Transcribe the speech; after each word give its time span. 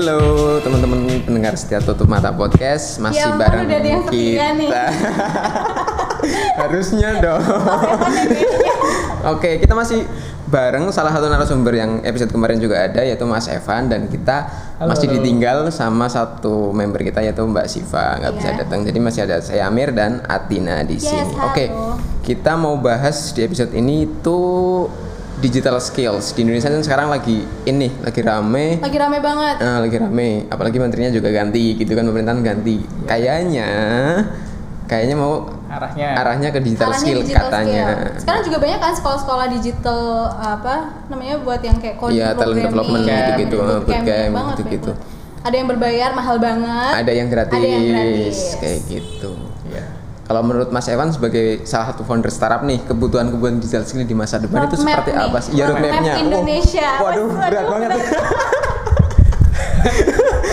Halo. 0.00 0.56
Teman-teman 0.64 0.96
pendengar 1.20 1.52
setia 1.60 1.76
tutup 1.76 2.08
mata 2.08 2.32
podcast 2.32 2.96
masih 2.96 3.20
Ya 3.20 3.36
ampun, 3.36 3.44
bareng 3.44 3.68
yang 3.84 4.02
kita. 4.08 4.48
nih. 4.56 4.70
Harusnya 6.64 7.20
dong. 7.20 7.44
Oke, 9.28 9.60
kita 9.60 9.76
masih 9.76 10.08
bareng 10.48 10.88
salah 10.88 11.12
satu 11.12 11.28
narasumber 11.28 11.76
yang 11.76 12.00
episode 12.00 12.32
kemarin 12.32 12.56
juga 12.56 12.80
ada 12.80 13.04
yaitu 13.04 13.28
Mas 13.28 13.44
Evan 13.44 13.86
dan 13.86 14.08
kita 14.08 14.48
Halo, 14.80 14.88
masih 14.88 15.04
halo. 15.06 15.16
ditinggal 15.20 15.58
sama 15.68 16.08
satu 16.08 16.72
member 16.72 17.04
kita 17.04 17.20
yaitu 17.20 17.44
Mbak 17.44 17.68
Siva 17.68 18.16
nggak 18.16 18.32
bisa 18.34 18.48
Iya. 18.48 18.58
datang. 18.64 18.80
Jadi 18.82 18.98
masih 18.98 19.20
ada 19.28 19.36
saya 19.44 19.68
Amir 19.68 19.92
dan 19.92 20.24
Atina 20.24 20.80
di 20.80 20.96
Yes, 20.96 21.12
sini. 21.12 21.36
halo. 21.36 21.52
Oke, 21.52 21.64
kita 22.24 22.56
mau 22.56 22.80
bahas 22.80 23.36
di 23.36 23.44
episode 23.44 23.76
ini 23.76 24.08
tuh 24.24 24.88
digital 25.40 25.80
skills 25.80 26.36
di 26.36 26.44
Indonesia 26.44 26.68
kan 26.68 26.84
sekarang 26.84 27.08
lagi 27.08 27.42
ini 27.64 27.88
lagi 28.00 28.20
rame 28.20 28.78
Lagi 28.78 28.96
rame 28.96 29.18
banget. 29.18 29.56
Nah, 29.58 29.78
lagi 29.80 29.96
rame, 29.96 30.44
apalagi 30.46 30.76
menterinya 30.76 31.10
juga 31.10 31.32
ganti 31.32 31.74
gitu 31.74 31.92
kan 31.92 32.04
pemerintahan 32.04 32.40
ganti. 32.40 32.84
Kayaknya 33.08 33.68
kayaknya 34.84 35.16
mau 35.16 35.46
arahnya 35.70 36.08
arahnya 36.18 36.48
ke 36.50 36.60
digital 36.60 36.90
Arahnya 36.90 37.00
skill 37.00 37.18
digital 37.22 37.46
katanya. 37.46 37.84
skill. 37.86 38.20
Sekarang 38.20 38.42
juga 38.44 38.58
banyak 38.58 38.78
kan 38.78 38.92
sekolah-sekolah 38.92 39.46
digital 39.54 40.00
apa 40.34 40.74
namanya 41.08 41.34
buat 41.40 41.60
yang 41.62 41.78
kayak 41.78 41.96
coding 41.96 42.18
Iya, 42.20 42.28
talent 42.34 42.58
development 42.58 43.02
Bootcamp, 43.02 43.20
gitu-gitu, 43.22 43.56
bootcamp, 43.56 44.44
gitu-gitu. 44.54 44.92
kayak 44.92 45.18
Ada 45.40 45.54
yang 45.56 45.68
berbayar 45.72 46.10
mahal 46.12 46.36
banget. 46.36 46.92
Ada 47.00 47.12
yang 47.16 47.28
gratis, 47.32 47.56
Ada 47.56 47.64
yang 47.66 47.84
gratis. 47.88 48.38
kayak 48.60 48.80
gitu. 48.86 49.32
ya 49.70 49.84
Kalau 50.30 50.46
menurut 50.46 50.70
Mas 50.70 50.86
Evan 50.86 51.10
sebagai 51.10 51.66
salah 51.66 51.90
satu 51.90 52.06
founder 52.06 52.30
startup 52.30 52.62
nih, 52.62 52.78
kebutuhan-kebutuhan 52.86 53.58
digital 53.58 53.82
skill 53.82 54.06
di 54.06 54.14
masa 54.14 54.38
depan 54.38 54.62
itu 54.62 54.78
seperti 54.78 55.10
nih. 55.10 55.26
apa 55.26 55.38
sih? 55.42 55.50
Ya 55.52 55.66
Roadmap 55.66 55.90
roadmapnya. 55.90 56.14
Indonesia. 56.22 56.88
Waduh, 57.02 57.26
Waduh, 57.26 57.50
berat 57.50 57.64
banget. 57.66 57.90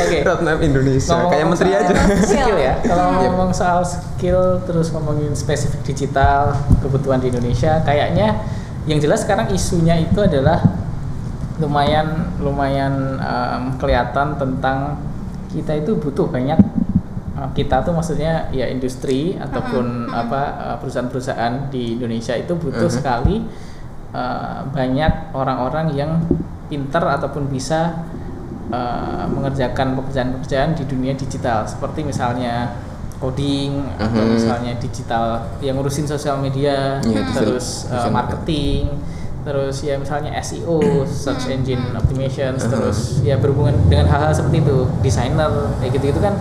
oke 0.02 0.18
roadmap 0.24 0.60
Indonesia. 0.60 1.14
Ngomong-ngomong 1.14 1.30
Kayak 1.30 1.46
menteri 1.46 1.72
aja. 1.72 1.94
skill 2.24 2.58
ya 2.58 2.74
kalau 2.82 3.06
Yep. 3.06 3.20
ngomong 3.22 3.50
soal 3.52 3.82
skill 3.84 4.42
terus 4.64 4.90
ngomongin 4.90 5.32
spesifik 5.34 5.86
digital 5.86 6.58
kebutuhan 6.80 7.22
di 7.22 7.30
Indonesia 7.30 7.78
kayaknya 7.84 8.40
yang 8.86 8.98
jelas 8.98 9.22
sekarang 9.22 9.52
isunya 9.52 10.00
itu 10.00 10.18
adalah 10.18 10.64
lumayan 11.58 12.34
lumayan 12.40 13.20
kelihatan 13.76 14.38
tentang 14.38 14.98
kita 15.50 15.76
itu 15.76 15.94
butuh 15.94 16.26
banyak 16.26 16.58
kita 17.54 17.82
tuh 17.82 17.94
maksudnya 17.94 18.50
ya 18.50 18.66
industri 18.66 19.38
ataupun 19.38 20.10
apa 20.10 20.42
eh, 20.58 20.76
perusahaan-perusahaan 20.82 21.70
di 21.70 21.94
Indonesia 21.96 22.34
itu 22.34 22.54
butuh 22.54 22.90
Mhm. 22.90 22.96
sekali 22.96 23.36
eh, 24.10 24.60
banyak 24.68 25.14
orang-orang 25.32 25.94
yang 25.94 26.12
pinter 26.66 27.04
ataupun 27.04 27.46
bisa 27.48 27.94
eh, 28.68 29.26
mengerjakan 29.28 29.96
pekerjaan-pekerjaan 29.96 30.74
di 30.74 30.84
dunia 30.84 31.14
digital 31.14 31.64
seperti 31.64 32.04
misalnya 32.04 32.74
coding 33.18 33.80
atau 33.96 34.22
Mhm. 34.22 34.34
misalnya 34.34 34.74
digital 34.76 35.26
yang 35.58 35.74
ngurusin 35.76 36.04
sosial 36.04 36.38
media 36.38 37.00
digital- 37.00 37.34
terus 37.34 37.88
digital 37.88 38.12
marketing 38.12 38.84
terus 39.42 39.80
ya 39.80 39.96
misalnya 39.96 40.36
SEO 40.36 40.84
search 41.08 41.48
engine 41.48 41.80
optimization 41.96 42.54
Mhm. 42.54 42.68
terus 42.68 43.24
ya 43.24 43.40
berhubungan 43.40 43.74
dengan 43.88 44.06
hal-hal 44.06 44.36
seperti 44.36 44.60
itu 44.60 44.78
desainer 45.00 45.48
kayak 45.80 45.92
gitu-gitu 45.96 46.20
kan 46.20 46.36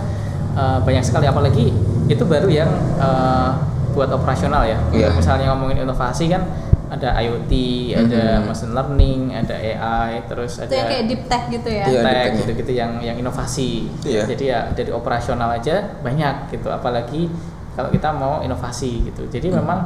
eh, 0.57 0.79
banyak 0.81 1.03
sekali 1.03 1.25
apalagi 1.25 1.69
itu 2.07 2.23
baru 2.25 2.49
yang 2.49 2.71
eh, 2.97 3.49
buat 3.93 4.09
operasional 4.09 4.61
ya 4.63 4.77
Iya. 4.91 5.09
misalnya 5.11 5.53
ngomongin 5.53 5.81
inovasi 5.81 6.27
kan 6.27 6.43
ada 6.87 7.19
IoT 7.19 7.51
ada 7.93 8.39
Mhm. 8.39 8.47
machine 8.47 8.71
learning 8.71 9.19
ada 9.35 9.53
AI 9.53 10.23
terus 10.23 10.55
Itu 10.55 10.63
ada 10.63 10.73
yang 10.73 10.87
kayak 10.87 11.05
deep 11.05 11.23
tech 11.27 11.43
gitu 11.51 11.67
ya. 11.69 11.83
Iya. 11.83 11.99
deep 11.99 12.05
tech 12.07 12.31
gitu-gitu 12.37 12.71
yang 12.73 12.91
yang 13.01 13.17
inovasi 13.17 13.91
Iya. 14.01 14.23
jadi 14.25 14.43
ya 14.45 14.59
dari 14.71 14.91
operasional 14.91 15.51
aja 15.51 15.99
banyak 15.99 16.47
gitu 16.49 16.69
apalagi 16.69 17.27
kalau 17.73 17.89
kita 17.89 18.09
mau 18.09 18.39
inovasi 18.39 19.03
gitu 19.03 19.27
jadi 19.27 19.51
Hmm. 19.51 19.57
memang 19.61 19.79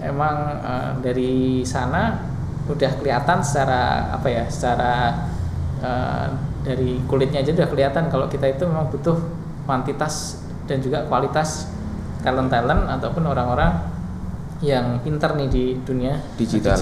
emang 0.00 0.36
eh, 0.62 0.90
dari 1.00 1.34
sana 1.64 2.20
udah 2.64 2.92
kelihatan 2.96 3.40
secara 3.40 4.12
apa 4.12 4.28
ya 4.28 4.44
secara 4.46 4.92
eh, 5.80 6.26
dari 6.62 6.96
kulitnya 7.04 7.40
aja 7.40 7.52
udah 7.52 7.68
kelihatan 7.68 8.08
kalau 8.08 8.24
kita 8.24 8.46
itu 8.46 8.64
memang 8.64 8.88
butuh 8.88 9.16
kuantitas 9.64 10.40
dan 10.64 10.80
juga 10.80 11.04
kualitas 11.08 11.68
talent 12.24 12.48
talent 12.48 12.88
ataupun 12.88 13.24
orang-orang 13.28 13.72
yang 14.64 14.96
pinter 15.04 15.36
nih 15.36 15.48
di 15.52 15.64
dunia 15.84 16.16
Digital. 16.40 16.78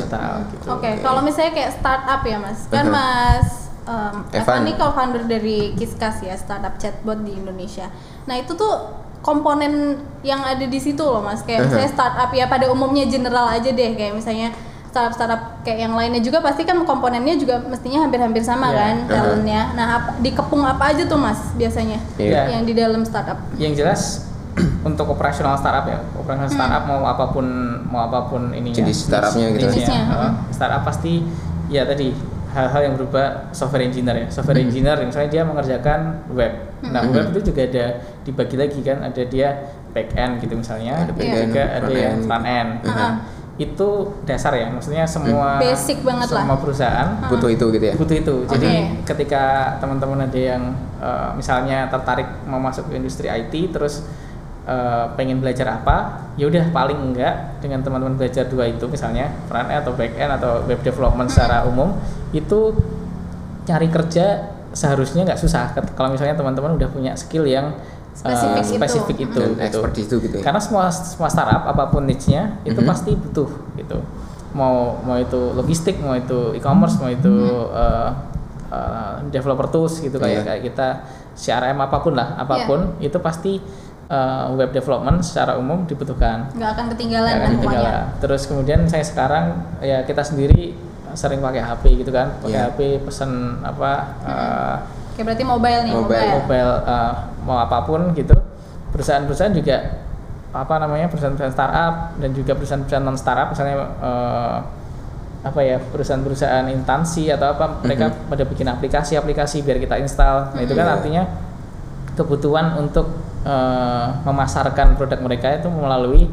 gitu. 0.55 0.67
Oke, 0.71 1.03
kalau 1.03 1.19
misalnya 1.19 1.51
kayak 1.51 1.73
startup 1.75 2.23
ya 2.23 2.39
mas, 2.39 2.71
kan 2.71 2.87
Uh-huh. 2.87 2.95
mas 2.95 3.49
um, 3.83 4.23
Evan 4.31 4.39
Evan. 4.39 4.59
ini 4.63 4.73
co-founder 4.79 5.23
dari 5.27 5.59
Kiskas 5.75 6.23
ya, 6.23 6.39
startup 6.39 6.79
chatbot 6.79 7.27
di 7.27 7.35
Indonesia. 7.35 7.91
Nah 8.31 8.39
itu 8.39 8.55
tuh 8.55 9.03
komponen 9.19 9.99
yang 10.23 10.43
ada 10.43 10.63
di 10.63 10.79
situ 10.79 11.03
loh 11.03 11.27
mas, 11.27 11.43
kayak 11.43 11.67
Uh-huh. 11.67 11.75
misalnya 11.75 11.91
startup 11.91 12.31
ya 12.31 12.47
pada 12.47 12.71
umumnya 12.71 13.03
general 13.11 13.51
aja 13.51 13.71
deh, 13.71 13.99
kayak 13.99 14.15
misalnya 14.15 14.55
startup 14.93 15.13
startup 15.15 15.41
kayak 15.61 15.79
yang 15.83 15.97
lainnya 15.97 16.21
juga 16.21 16.39
pasti 16.39 16.63
kan 16.63 16.77
komponennya 16.79 17.35
juga 17.35 17.57
mestinya 17.59 18.05
hampir-hampir 18.05 18.41
sama 18.41 18.69
Iya. 18.69 18.77
kan 18.77 18.95
Uh-huh. 18.99 19.09
talentnya. 19.11 19.61
Nah 19.73 19.87
ap- 19.91 20.21
dikepung 20.21 20.61
apa 20.63 20.93
aja 20.93 21.03
tuh 21.03 21.17
mas 21.17 21.41
biasanya 21.55 21.97
Iya. 22.15 22.53
yang 22.53 22.63
di 22.63 22.73
dalam 22.73 23.01
startup? 23.01 23.41
yang 23.57 23.73
jelas 23.73 24.29
untuk 24.85 25.09
operasional 25.09 25.57
startup 25.57 25.89
ya 25.89 25.97
operasional 26.13 26.45
Hmm. 26.47 26.59
startup 26.59 26.83
mau 26.85 27.01
apa 27.03 27.25
pun 27.27 27.47
mau 27.83 28.05
apa 28.05 28.29
pun 28.29 28.53
ininya 28.53 28.77
Jenis 28.79 29.09
startupnya 29.09 29.49
gitu. 29.51 29.65
Jenisnya, 29.67 30.03
eh, 30.03 30.19
hmm. 30.29 30.33
startup 30.51 30.85
pasti 30.85 31.25
ya 31.67 31.83
tadi 31.83 32.13
hal-hal 32.53 32.81
yang 32.85 32.95
berupa 32.95 33.49
software 33.49 33.81
engineer 33.83 34.13
ya 34.15 34.27
software 34.29 34.61
Hmm. 34.61 34.69
engineer 34.69 35.01
misalnya 35.01 35.31
dia 35.31 35.43
mengerjakan 35.43 36.01
web 36.29 36.53
nah 36.85 37.01
Hmm. 37.01 37.17
web 37.17 37.33
itu 37.33 37.49
juga 37.49 37.65
ada 37.65 37.87
dibagi 38.21 38.57
lagi 38.61 38.81
kan 38.83 39.01
ada 39.01 39.23
dia 39.25 39.49
back 39.89 40.13
end 40.13 40.37
gitu 40.39 40.53
misalnya 40.55 41.01
Ada 41.01 41.13
end, 41.17 41.49
juga 41.49 41.63
ada 41.65 41.81
front 41.81 41.97
yang 41.97 42.13
end. 42.13 42.25
front 42.29 42.45
end 42.47 42.71
Hmm. 42.79 42.93
Nah, 42.93 43.13
itu 43.61 43.89
dasar 44.25 44.57
ya 44.57 44.73
maksudnya 44.73 45.05
semua 45.05 45.61
Basic 45.61 46.01
banget 46.01 46.33
lah. 46.33 46.49
semua 46.49 46.57
perusahaan 46.57 47.09
Butuh 47.29 47.51
itu 47.53 47.65
gitu 47.77 47.85
ya. 47.85 47.95
butuh 48.01 48.17
itu. 48.17 48.35
Jadi 48.49 48.69
Oke. 48.73 49.13
ketika 49.13 49.77
teman-teman 49.77 50.25
ada 50.25 50.41
yang 50.41 50.73
eh, 50.99 51.31
misalnya 51.37 51.93
tertarik 51.93 52.49
mau 52.49 52.57
masuk 52.57 52.89
ke 52.89 52.97
industri 52.97 53.29
IT 53.29 53.53
terus 53.77 54.09
eh, 54.65 55.05
pengen 55.21 55.45
belajar 55.45 55.69
apa, 55.69 55.97
ya 56.41 56.49
udah 56.49 56.73
paling 56.73 56.97
enggak 57.13 57.61
dengan 57.61 57.85
teman-teman 57.85 58.17
belajar 58.17 58.49
dua 58.49 58.73
itu 58.73 58.89
misalnya 58.89 59.29
front 59.45 59.69
end 59.69 59.85
atau 59.85 59.93
back 59.93 60.17
end 60.17 60.33
atau 60.33 60.65
web 60.65 60.81
development 60.81 61.29
secara 61.29 61.69
umum 61.69 61.93
itu 62.33 62.73
cari 63.69 63.87
kerja 63.93 64.49
seharusnya 64.73 65.29
nggak 65.29 65.37
susah 65.37 65.77
kalau 65.93 66.09
misalnya 66.09 66.33
teman-teman 66.33 66.81
udah 66.81 66.89
punya 66.89 67.13
skill 67.13 67.45
yang 67.45 67.77
Spesifik 68.13 68.63
itu. 68.63 68.77
spesifik 68.77 69.17
itu, 69.23 69.41
Dan 69.41 69.51
gitu. 69.51 69.63
expert 69.63 69.95
itu 69.97 70.15
gitu 70.21 70.35
ya. 70.37 70.43
Karena 70.43 70.61
semua 70.61 70.85
semua 70.89 71.27
startup 71.27 71.65
apa 71.65 71.89
pun 71.89 72.05
niche-nya 72.05 72.61
itu 72.63 72.77
Mhm. 72.77 72.87
pasti 72.87 73.11
butuh 73.13 73.49
gitu. 73.75 73.99
Mau 74.53 75.01
mau 75.01 75.17
itu 75.17 75.41
logistik, 75.53 75.97
mau 75.99 76.13
itu 76.13 76.53
e-commerce, 76.53 76.97
mau 76.97 77.09
itu 77.09 77.33
eh, 77.73 78.09
eh, 78.71 79.15
developer 79.29 79.65
tools 79.67 79.97
gitu 79.99 80.17
Iya. 80.17 80.23
kayak 80.23 80.43
kayak 80.45 80.63
kita 80.63 80.89
CRM 81.35 81.79
apa 81.79 81.99
pun 81.99 82.13
lah, 82.13 82.37
apa 82.37 82.65
pun 82.65 82.81
Iya. 82.97 83.09
itu 83.09 83.19
pasti 83.19 83.53
eh, 84.05 84.45
web 84.53 84.69
development 84.71 85.25
secara 85.25 85.57
umum 85.57 85.83
dibutuhkan. 85.83 86.53
Nggak 86.53 86.71
akan 86.71 86.85
ketinggalan 86.93 87.25
Nggak 87.27 87.41
kan 87.41 87.49
akan 87.49 87.57
pokoknya. 87.57 87.81
ketinggalan. 87.81 88.21
Terus 88.21 88.43
kemudian 88.45 88.81
saya 88.85 89.01
sekarang 89.03 89.45
ya 89.81 90.05
kita 90.05 90.21
sendiri 90.21 90.77
sering 91.13 91.41
pakai 91.41 91.61
HP 91.63 91.83
gitu 91.99 92.09
kan, 92.09 92.29
pakai 92.39 92.53
Iya. 92.53 92.69
HP 92.69 92.79
pesen 93.03 93.31
apa 93.63 93.93
eh, 94.21 94.77
Kayak 95.13 95.25
berarti 95.27 95.45
mobile 95.47 95.81
nih, 95.83 95.93
Mobile. 95.95 96.09
mobile. 96.13 96.33
mobile 96.39 96.73
uh, 96.87 97.15
mau 97.47 97.59
apa 97.59 97.83
pun 97.85 98.15
gitu. 98.15 98.35
Perusahaan-perusahaan 98.93 99.55
juga 99.57 99.77
apa 100.53 100.75
namanya 100.77 101.09
perusahaan-perusahaan 101.09 101.57
startup 101.57 101.95
dan 102.21 102.31
juga 102.37 102.53
perusahaan-perusahaan 102.53 103.05
non 103.09 103.17
startup 103.17 103.57
misalnya 103.57 103.77
uh, 104.05 104.57
apa 105.43 105.61
ya 105.65 105.81
perusahaan-perusahaan 105.81 106.69
instansi 106.71 107.33
atau 107.33 107.57
apa 107.57 107.83
mereka 107.83 108.13
pada 108.31 108.45
bikin 108.47 108.69
aplikasi-aplikasi 108.69 109.65
biar 109.67 109.81
kita 109.83 109.99
install. 109.99 110.55
Nah 110.55 110.61
itu 110.63 110.77
kan 110.77 110.87
Iya. 110.87 110.95
artinya 111.01 111.23
kebutuhan 112.15 112.77
untuk 112.79 113.09
uh, 113.43 114.07
memasarkan 114.29 114.95
produk 114.95 115.19
mereka 115.25 115.57
itu 115.57 115.67
melalui 115.73 116.29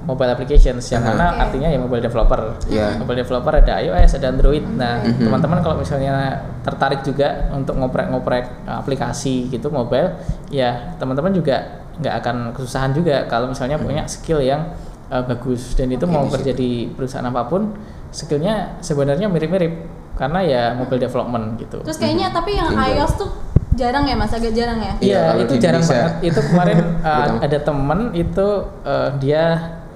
mobile 0.00 0.30
applications 0.30 0.82
yang 0.88 1.02
mana 1.02 1.30
Oke. 1.30 1.40
artinya 1.44 1.68
ya 1.68 1.76
mobile 1.76 2.00
developer 2.00 2.56
Iya. 2.66 2.96
mobile 2.96 3.20
developer 3.20 3.52
ada 3.54 3.78
iOS 3.78 4.16
ada 4.16 4.26
Android 4.28 4.64
nah 4.70 4.98
Mhm. 4.98 5.22
teman-teman 5.22 5.58
kalau 5.60 5.76
misalnya 5.76 6.12
tertarik 6.60 7.00
juga 7.00 7.48
untuk 7.50 7.76
ngoprek-ngoprek 7.76 8.64
uh, 8.64 8.80
aplikasi 8.80 9.48
gitu 9.48 9.68
mobile 9.68 10.16
ya 10.48 10.96
teman-teman 10.96 11.30
juga 11.30 11.84
nggak 11.96 12.14
akan 12.16 12.36
kesusahan 12.52 12.90
juga 12.90 13.24
kalau 13.26 13.48
misalnya 13.48 13.76
punya 13.76 14.02
skill 14.06 14.40
yang 14.40 14.72
uh, 15.08 15.20
bagus 15.22 15.74
dan 15.74 15.88
itu 15.88 16.02
Oke, 16.02 16.10
mau 16.10 16.24
kerja 16.26 16.50
di 16.50 16.88
perusahaan 16.88 17.24
apa 17.24 17.44
pun 17.44 17.76
skillnya 18.08 18.80
sebenarnya 18.80 19.28
mirip-mirip 19.28 19.72
karena 20.16 20.40
ya 20.40 20.62
mobile 20.72 20.98
development 20.98 21.56
gitu 21.56 21.80
Terus 21.80 21.96
kayaknya 21.96 22.28
tapi 22.28 22.52
yang 22.52 22.68
Tinggal. 22.68 23.04
iOS 23.04 23.12
tuh 23.16 23.30
jarang 23.70 24.04
ya 24.04 24.12
mas, 24.12 24.28
agak 24.28 24.52
jarang 24.52 24.76
ya. 24.76 24.92
Iya, 24.98 25.20
Iya, 25.30 25.40
itu 25.40 25.54
jarang 25.56 25.80
Indonesia. 25.80 26.04
banget. 26.10 26.28
Itu 26.28 26.40
kemarin 26.42 26.78
uh, 27.06 27.28
ada 27.38 27.58
temen 27.58 28.00
itu 28.12 28.46
uh, 28.82 29.08
dia 29.16 29.44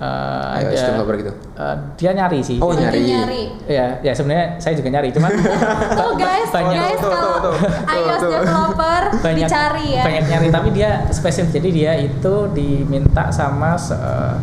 eh, 0.04 0.68
ada 0.68 1.14
gitu. 1.16 1.32
eh, 1.32 1.76
dia 1.96 2.10
nyari 2.12 2.40
sih. 2.40 2.58
Oh, 2.58 2.70
nyari. 2.70 3.00
nyari. 3.02 3.42
Ya, 3.64 3.96
ya 4.00 4.12
sebenarnya 4.12 4.58
saya 4.58 4.74
juga 4.74 4.90
nyari, 4.90 5.08
cuman 5.10 5.30
Tuh 5.98 6.12
guys, 6.14 6.48
banyak 6.50 6.76
guys 6.76 6.98
Tuh, 6.98 7.00
tuh, 7.00 7.10
kalau 7.10 7.32
tuh, 7.40 7.54
tuh, 7.56 7.56
iOS 7.90 8.20
tuh. 8.20 8.30
developer 8.30 9.02
banyak 9.18 9.46
dicari 9.46 9.86
ya. 9.90 10.02
banyak 10.04 10.24
nyari 10.26 10.48
tapi 10.50 10.68
dia 10.70 10.90
spesifik 11.08 11.50
jadi 11.54 11.68
dia 11.70 11.92
itu 11.98 12.34
diminta 12.50 13.30
sama 13.30 13.74
se- 13.74 13.96
eh, 13.96 14.36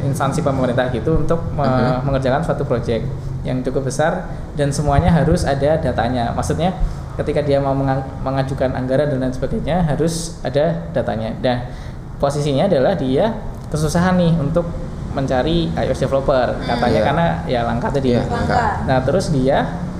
instansi 0.00 0.40
pemerintah 0.40 0.88
gitu 0.88 1.18
untuk 1.18 1.42
me- 1.50 1.66
Mhm. 1.66 2.04
mengerjakan 2.04 2.40
suatu 2.40 2.64
proyek 2.64 3.04
yang 3.42 3.60
cukup 3.60 3.84
besar 3.84 4.24
dan 4.54 4.68
semuanya 4.68 5.10
harus 5.10 5.42
ada 5.42 5.76
datanya 5.76 6.30
maksudnya 6.30 6.72
ketika 7.16 7.40
dia 7.40 7.56
mau 7.56 7.72
menga- 7.72 8.04
mengajukan 8.20 8.72
anggaran 8.72 9.08
dan 9.08 9.18
lain 9.18 9.28
sebagainya 9.30 9.84
harus 9.84 10.40
ada 10.40 10.88
datanya 10.90 11.36
nah 11.36 11.68
posisinya 12.16 12.64
adalah 12.64 12.94
dia 12.94 13.32
kesusahan 13.68 14.16
nih 14.16 14.32
untuk 14.36 14.64
mencari 15.10 15.68
iOS 15.70 16.00
developer 16.00 16.54
katanya 16.60 16.92
Iya. 16.92 17.06
karena 17.06 17.26
ya 17.44 17.60
langka 17.64 17.88
tadi 17.90 18.14
Iya. 18.14 18.22
Langka. 18.24 18.62
Nah 18.84 18.98
terus 19.02 19.30
dia 19.30 19.58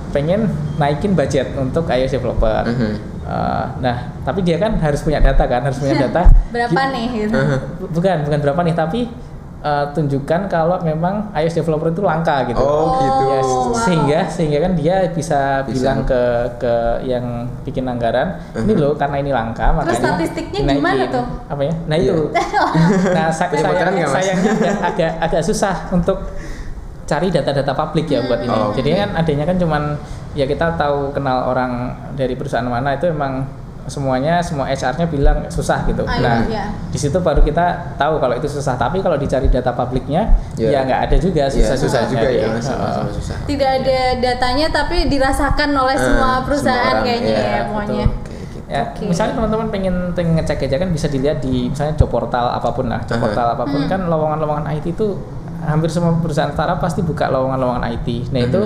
pengen 0.09 0.47
naikin 0.75 1.13
budget 1.13 1.51
untuk 1.55 1.85
iOS 1.85 2.11
developer. 2.11 2.63
Mhm. 2.65 2.91
Uh, 3.21 3.65
nah 3.79 3.95
tapi 4.21 4.41
dia 4.41 4.57
kan 4.57 4.75
harus 4.75 4.99
punya 5.01 5.19
data 5.19 5.45
kan, 5.45 5.61
harus 5.61 5.77
punya 5.77 5.95
data. 6.01 6.27
Berapa 6.51 6.71
Gi- 6.75 6.91
nih 6.91 7.05
gitu. 7.21 7.39
Bukan, 7.89 8.17
bukan 8.27 8.39
berapa 8.41 8.61
nih, 8.61 8.75
tapi 8.75 9.07
uh, 9.61 9.85
tunjukkan 9.93 10.49
kalau 10.49 10.77
memang 10.81 11.29
iOS 11.33 11.61
developer 11.61 11.89
itu 11.89 12.01
langka 12.01 12.45
gitu. 12.49 12.59
Oh, 12.59 12.97
gitu. 12.97 13.23
Ya, 13.25 13.39
wow. 13.41 13.73
sehingga 13.73 14.19
sehingga 14.27 14.59
kan 14.65 14.71
dia 14.75 14.95
bisa, 15.09 15.61
Bisa. 15.63 15.73
bilang 15.73 15.99
ke 16.05 16.21
ke 16.57 16.73
yang 17.05 17.45
bikin 17.61 17.85
anggaran, 17.85 18.41
ini 18.57 18.73
Mhm. 18.73 18.81
loh 18.81 18.93
karena 18.97 19.17
ini 19.21 19.31
langka 19.31 19.71
makanya. 19.71 20.17
statistiknya 20.17 20.59
dinaikin." 20.65 20.77
gimana 20.81 21.03
tuh? 21.09 21.25
Apa 21.47 21.61
ya? 21.63 21.73
Nah 21.87 21.95
itu. 21.97 22.17
nah 23.17 23.27
sa- 23.29 23.49
bocoran 23.49 23.93
sayangnya, 24.01 24.51
agak, 24.51 24.75
agak 24.83 25.11
agak 25.21 25.41
susah 25.45 25.89
untuk 25.93 26.17
cari 27.05 27.27
data-data 27.27 27.73
publik 27.75 28.07
ya 28.07 28.23
buat 28.23 28.39
ini. 28.39 28.55
Oh, 28.55 28.71
Jadi 28.71 28.95
kan 28.95 29.09
adanya 29.19 29.43
kan 29.43 29.59
cuman 29.59 29.83
ya 30.31 30.47
kita 30.47 30.79
tahu 30.79 31.11
kenal 31.11 31.51
orang 31.51 31.91
dari 32.15 32.39
perusahaan 32.39 32.63
mana 32.63 32.95
itu 32.95 33.11
emang 33.11 33.43
semuanya 33.85 34.37
semua 34.39 34.69
HR-nya 34.69 35.05
bilang 35.05 35.49
susah 35.49 35.81
gitu. 35.85 36.05
Ah, 36.05 36.13
iya, 36.15 36.21
nah, 36.21 36.37
iya. 36.45 36.65
di 36.87 36.97
situ 36.97 37.17
baru 37.17 37.41
kita 37.41 37.97
tahu 37.97 38.17
kalau 38.17 38.37
itu 38.37 38.45
susah. 38.45 38.77
Tapi 38.77 39.01
kalau 39.01 39.17
dicari 39.17 39.49
data 39.49 39.73
publiknya 39.73 40.37
Iya. 40.53 40.69
ya 40.69 40.79
nggak 40.85 41.01
ada 41.09 41.15
juga 41.17 41.43
Iya, 41.45 41.53
susah 41.53 41.75
susah 41.75 42.01
juga 42.05 42.27
ya, 42.29 42.45
sama-sama 42.61 42.85
Heeh. 43.01 43.13
susah. 43.17 43.37
Tidak 43.43 43.71
ada 43.81 43.99
datanya 44.17 44.67
tapi 44.69 45.09
dirasakan 45.09 45.69
oleh 45.73 45.97
Eh, 45.97 45.99
semua 45.99 46.09
semua 46.11 46.45
perusahaan 46.45 46.93
orang, 46.93 47.03
kayaknya 47.03 47.33
iya, 47.33 47.41
ya 47.41 47.61
pokoknya. 47.65 48.05
betul. 48.05 48.29
Gitu. 48.31 48.57
Ya, 48.71 48.81
Oke. 48.87 49.03
misalnya 49.03 49.33
teman-teman 49.35 49.67
pengen 49.67 49.95
pengen 50.11 50.33
ngecek 50.37 50.59
aja 50.63 50.77
kan 50.79 50.89
bisa 50.89 51.07
dilihat 51.07 51.37
di 51.39 51.67
misalnya 51.67 51.93
job 51.95 52.07
portal 52.07 52.45
apa 52.47 52.69
pun 52.71 52.85
lah. 52.87 53.01
Job 53.03 53.17
portal 53.17 53.47
apa 53.51 53.63
pun 53.65 53.81
kan 53.85 54.05
lowongan-lowongan 54.05 54.65
IT 54.71 54.93
itu 54.93 55.17
hampir 55.61 55.89
semua 55.89 56.15
perusahaan 56.17 56.49
startup 56.49 56.77
pasti 56.77 57.01
buka 57.01 57.27
lowongan-lowongan 57.27 57.83
IT. 57.91 58.29
Nah, 58.29 58.41
itu 58.41 58.61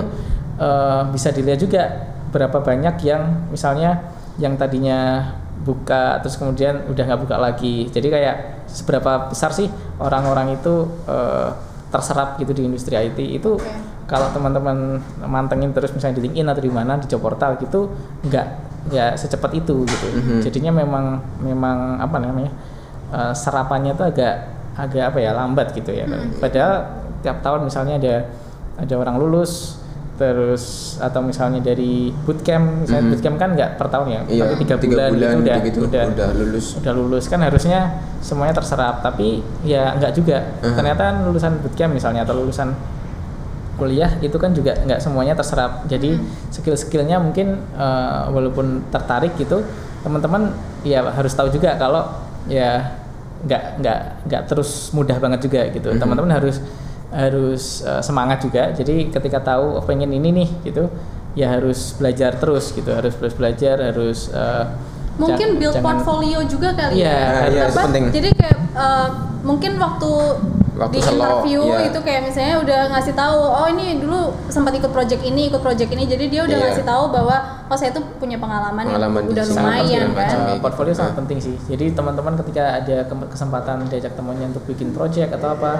eh, 0.56 1.02
bisa 1.10 1.28
dilihat 1.32 1.58
juga 1.58 1.82
berapa 2.30 2.60
banyak 2.60 2.96
yang 3.00 3.48
misalnya 3.48 4.12
yang 4.36 4.54
tadinya 4.54 5.32
buka 5.62 6.20
terus 6.20 6.36
kemudian 6.36 6.84
udah 6.86 7.02
nggak 7.04 7.20
buka 7.22 7.36
lagi. 7.36 7.88
Jadi 7.88 8.08
kayak 8.08 8.36
seberapa 8.68 9.28
besar 9.28 9.50
sih 9.50 9.66
orang-orang 9.96 10.54
itu 10.54 10.74
eh, 11.06 11.48
terserap 11.86 12.36
gitu 12.36 12.52
di 12.52 12.66
industri 12.66 12.92
IT 12.94 13.16
itu 13.16 13.56
Oke. 13.56 13.64
kalau 14.04 14.28
teman-teman 14.30 14.98
mantengin 15.22 15.70
terus 15.70 15.94
misalnya 15.94 16.18
di 16.18 16.28
LinkedIn 16.28 16.46
atau 16.46 16.60
di 16.60 16.68
mana 16.68 16.98
di 16.98 17.06
job 17.06 17.22
portal 17.22 17.54
gitu 17.56 17.88
nggak 18.26 18.46
nggak 18.90 19.12
secepat 19.14 19.54
itu 19.54 19.86
gitu 19.86 20.06
Mhm. 20.12 20.42
jadinya 20.42 20.72
memang 20.76 21.04
memang 21.40 21.96
apa 21.98 22.18
namanya 22.18 22.50
eh, 23.08 23.32
serapannya 23.32 23.94
tuh 23.94 24.10
agak 24.10 24.34
agak 24.76 25.14
apa 25.14 25.18
ya 25.18 25.30
lambat 25.32 25.72
gitu 25.72 25.88
ya 25.88 26.04
padahal 26.36 26.74
tiap 27.22 27.40
tahun 27.40 27.64
misalnya 27.64 27.94
ada 27.96 28.14
ada 28.76 28.94
orang 28.98 29.16
lulus 29.16 29.80
terus 30.16 30.64
atau 30.96 31.20
misalnya 31.20 31.60
dari 31.60 32.08
bootcamp 32.24 32.82
misalnya 32.82 33.04
Mhm. 33.04 33.10
bootcamp 33.12 33.36
kan 33.36 33.50
nggak 33.52 33.70
per 33.76 33.86
tahun 33.86 34.06
ya 34.08 34.20
Iya, 34.26 34.44
tapi 34.48 34.64
tiga 34.64 34.76
bulan, 34.80 35.10
gitu 35.12 35.36
udah 35.38 35.56
gitu, 35.60 35.78
udah 35.84 36.02
udah 36.08 36.28
lulus. 36.32 36.66
udah 36.76 36.92
lulus 36.92 37.24
kan 37.26 37.40
harusnya 37.40 37.80
semuanya 38.18 38.54
terserap 38.54 39.00
tapi 39.00 39.44
ya 39.62 39.92
nggak 39.92 40.12
juga 40.12 40.40
Mhm. 40.60 40.74
ternyata 40.74 41.02
kan 41.04 41.16
lulusan 41.22 41.52
bootcamp 41.60 41.92
misalnya 41.92 42.24
atau 42.24 42.32
lulusan 42.34 42.72
kuliah 43.76 44.08
itu 44.18 44.32
kan 44.34 44.50
juga 44.50 44.72
nggak 44.78 44.98
semuanya 44.98 45.36
terserap 45.36 45.84
jadi 45.84 46.16
skill-skillnya 46.48 47.20
mungkin 47.20 47.60
eh, 47.76 48.22
walaupun 48.26 48.88
tertarik 48.88 49.36
gitu 49.36 49.60
teman-teman 50.00 50.56
ya 50.80 51.04
harus 51.04 51.30
tahu 51.30 51.52
juga 51.52 51.76
kalau 51.76 52.08
ya 52.48 52.88
nggak 53.44 53.62
nggak 53.76 53.98
nggak 54.24 54.42
terus 54.48 54.88
mudah 54.90 55.20
banget 55.20 55.44
juga 55.44 55.60
gitu 55.68 55.92
Mhm. 55.92 56.00
teman-teman 56.00 56.32
harus 56.32 56.56
harus 57.08 57.62
eh, 57.80 58.00
semangat 58.00 58.38
juga 58.40 58.70
jadi 58.70 59.08
ketika 59.08 59.38
tahu 59.40 59.78
oh, 59.78 59.84
pengen 59.84 60.10
ini 60.10 60.30
nih 60.34 60.48
gitu 60.64 60.90
ya 61.32 61.52
harus 61.52 61.94
belajar 61.94 62.34
terus 62.34 62.70
gitu 62.70 62.88
harus 62.88 63.14
terus 63.14 63.32
belajar 63.32 63.78
harus 63.80 64.30
eh, 64.30 64.64
Mungkin 65.16 65.56
build 65.56 65.72
jangan- 65.72 65.96
portfolio 65.96 66.44
juga 66.44 66.76
kali 66.76 67.00
Iya, 67.00 67.08
ya. 67.08 67.48
iya, 67.48 67.62
itu 67.64 67.72
Apa? 67.72 67.88
penting. 67.88 68.04
Jadi 68.12 68.28
kayak 68.36 68.56
eh, 68.76 69.08
mungkin 69.40 69.72
waktu, 69.76 70.12
Waktu 70.76 70.92
di 70.92 71.00
interview 71.00 71.60
iya. 71.64 71.88
itu 71.88 71.98
kayak 72.04 72.20
misalnya 72.22 72.56
udah 72.60 72.80
ngasih 72.92 73.16
tahu, 73.16 73.40
oh 73.40 73.64
ini 73.64 73.96
dulu 73.96 74.20
sempat 74.52 74.76
ikut 74.76 74.92
project 74.92 75.24
ini, 75.24 75.48
ikut 75.48 75.64
project 75.64 75.88
ini, 75.88 76.04
jadi 76.04 76.24
dia 76.28 76.44
udah 76.44 76.52
Iya. 76.52 76.64
ngasih 76.68 76.84
tahu 76.84 77.04
bahwa 77.08 77.36
oh 77.64 77.76
saya 77.80 77.96
tuh 77.96 78.04
punya 78.20 78.36
pengalaman, 78.36 78.84
Pengalaman 78.84 79.20
yang 79.22 79.24
di 79.24 79.32
udah 79.32 79.44
lumayan 79.48 80.04
segala 80.04 80.20
kan. 80.20 80.28
Kayak 80.36 80.60
portfolio 80.60 80.92
gitu. 80.92 81.00
sangat 81.00 81.14
penting 81.16 81.38
sih. 81.40 81.56
Jadi 81.64 81.84
teman-teman 81.96 82.34
ketika 82.36 82.64
ada 82.76 82.96
ke- 83.02 83.28
kesempatan 83.32 83.76
diajak 83.88 84.12
temannya 84.12 84.52
untuk 84.52 84.68
bikin 84.68 84.92
project 84.92 85.32
atau 85.32 85.48
apa, 85.50 85.72